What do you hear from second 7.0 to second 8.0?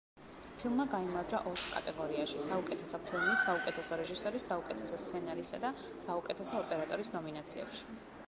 ნომინაციებში.